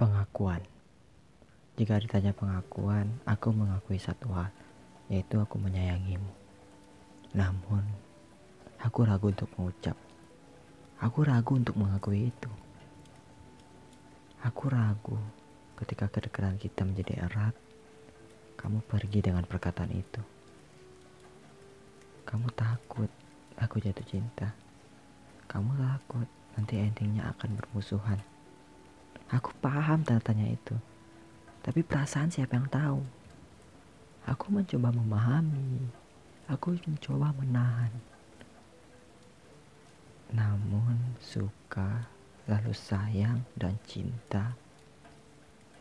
Pengakuan 0.00 0.64
Jika 1.76 2.00
ditanya 2.00 2.32
pengakuan, 2.32 3.20
aku 3.28 3.52
mengakui 3.52 4.00
satu 4.00 4.32
hal, 4.32 4.48
yaitu 5.12 5.36
aku 5.36 5.60
menyayangimu. 5.60 6.32
Namun, 7.36 7.84
aku 8.80 9.04
ragu 9.04 9.28
untuk 9.28 9.52
mengucap. 9.60 9.92
Aku 11.04 11.20
ragu 11.20 11.52
untuk 11.52 11.76
mengakui 11.76 12.32
itu. 12.32 12.48
Aku 14.40 14.72
ragu 14.72 15.20
ketika 15.84 16.08
kedekatan 16.08 16.56
kita 16.56 16.88
menjadi 16.88 17.28
erat, 17.28 17.52
kamu 18.56 18.80
pergi 18.88 19.20
dengan 19.20 19.44
perkataan 19.44 19.92
itu. 19.92 20.24
Kamu 22.24 22.48
takut 22.56 23.12
aku 23.60 23.76
jatuh 23.84 24.08
cinta. 24.08 24.48
Kamu 25.44 25.76
takut 25.76 26.28
nanti 26.56 26.80
endingnya 26.80 27.36
akan 27.36 27.52
bermusuhan. 27.60 28.29
Aku 29.30 29.54
paham 29.62 30.02
tanya 30.02 30.46
itu. 30.50 30.74
Tapi 31.62 31.86
perasaan 31.86 32.32
siapa 32.32 32.58
yang 32.58 32.66
tahu? 32.66 33.00
Aku 34.26 34.50
mencoba 34.50 34.90
memahami. 34.90 35.86
Aku 36.50 36.74
mencoba 36.74 37.30
menahan. 37.38 37.94
Namun 40.34 41.14
suka, 41.22 42.10
lalu 42.50 42.74
sayang 42.74 43.46
dan 43.54 43.78
cinta 43.86 44.54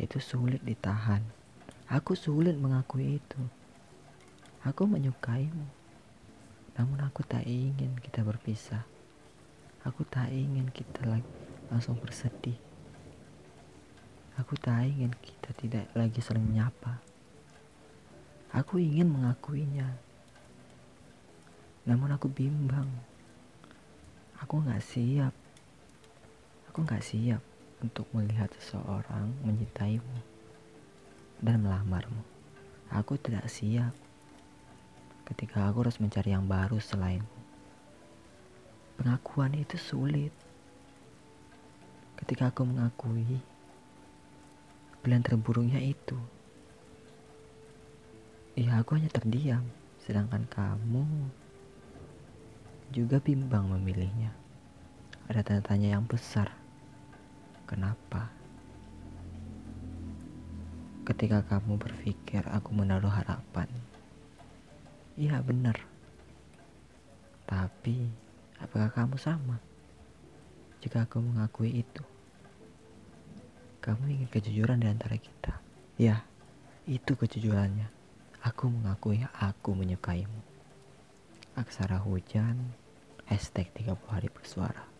itu 0.00 0.18
sulit 0.18 0.60
ditahan. 0.64 1.22
Aku 1.86 2.16
sulit 2.16 2.56
mengakui 2.56 3.20
itu. 3.20 3.42
Aku 4.64 4.88
menyukaimu. 4.88 5.68
Namun 6.74 6.98
aku 7.04 7.22
tak 7.22 7.46
ingin 7.46 7.94
kita 8.00 8.24
berpisah. 8.26 8.82
Aku 9.84 10.02
tak 10.08 10.32
ingin 10.32 10.72
kita 10.72 11.04
lagi 11.04 11.28
langsung 11.68 12.00
bersedih. 12.00 12.56
Aku 14.34 14.58
tak 14.58 14.90
ingin 14.90 15.14
kita 15.22 15.54
tidak 15.54 15.86
lagi 15.94 16.18
saling 16.18 16.42
menyapa. 16.42 16.98
Aku 18.50 18.82
ingin 18.82 19.06
mengakuinya. 19.06 19.94
Namun 21.86 22.10
aku 22.10 22.26
bimbang. 22.26 22.90
Aku 24.42 24.58
gak 24.66 24.82
siap. 24.82 25.30
Aku 26.66 26.82
gak 26.82 27.06
siap 27.06 27.38
untuk 27.78 28.10
melihat 28.10 28.50
seseorang 28.58 29.30
menyintaimu 29.46 30.18
dan 31.38 31.62
melamarmu. 31.62 32.26
Aku 32.90 33.14
tidak 33.14 33.46
siap 33.46 33.94
ketika 35.30 35.70
aku 35.70 35.86
harus 35.86 36.02
mencari 36.02 36.34
yang 36.34 36.50
baru 36.50 36.82
selainmu. 36.82 37.38
Pengakuan 38.98 39.54
itu 39.54 39.78
sulit. 39.78 40.34
Ketika 42.18 42.50
aku 42.50 42.62
mengakui, 42.66 43.53
Pilihan 45.04 45.20
terburuknya 45.20 45.84
itu. 45.84 46.16
Ya 48.56 48.80
aku 48.80 48.96
hanya 48.96 49.12
terdiam, 49.12 49.60
sedangkan 50.00 50.48
kamu 50.48 51.04
juga 52.88 53.20
bimbang 53.20 53.68
memilihnya. 53.68 54.32
Ada 55.28 55.44
tanda 55.44 55.60
tanya 55.60 55.92
yang 55.92 56.08
besar. 56.08 56.56
Kenapa? 57.68 58.32
Ketika 61.04 61.44
kamu 61.52 61.76
berpikir 61.76 62.40
aku 62.48 62.72
menaruh 62.72 63.12
harapan. 63.12 63.68
Iya 65.20 65.44
benar. 65.44 65.76
Tapi 67.44 68.08
apakah 68.56 68.88
kamu 68.88 69.20
sama? 69.20 69.60
Jika 70.80 71.04
aku 71.04 71.20
mengakui 71.20 71.84
itu. 71.84 72.13
Kamu 73.84 74.08
ingin 74.08 74.32
kejujuran 74.32 74.80
di 74.80 74.88
antara 74.88 75.20
kita. 75.20 75.60
Ya, 76.00 76.24
itu 76.88 77.12
kejujurannya. 77.20 77.92
Aku 78.40 78.72
mengakui 78.72 79.20
aku 79.36 79.76
menyukaimu. 79.76 80.40
Aksara 81.52 82.00
hujan, 82.00 82.72
hashtag 83.28 83.68
30 83.76 84.00
hari 84.08 84.32
bersuara. 84.32 84.93